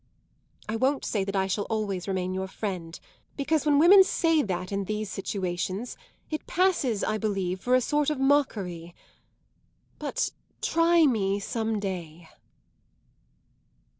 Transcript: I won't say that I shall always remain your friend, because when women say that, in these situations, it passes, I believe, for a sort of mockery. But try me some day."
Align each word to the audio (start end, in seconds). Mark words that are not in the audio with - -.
I 0.67 0.77
won't 0.77 1.05
say 1.05 1.23
that 1.23 1.35
I 1.35 1.45
shall 1.45 1.65
always 1.65 2.07
remain 2.07 2.33
your 2.33 2.47
friend, 2.47 2.99
because 3.37 3.67
when 3.67 3.77
women 3.77 4.03
say 4.03 4.41
that, 4.41 4.71
in 4.71 4.85
these 4.85 5.11
situations, 5.11 5.95
it 6.31 6.47
passes, 6.47 7.03
I 7.03 7.19
believe, 7.19 7.61
for 7.61 7.75
a 7.75 7.81
sort 7.81 8.09
of 8.09 8.19
mockery. 8.19 8.95
But 9.99 10.31
try 10.59 11.05
me 11.05 11.39
some 11.39 11.79
day." 11.79 12.27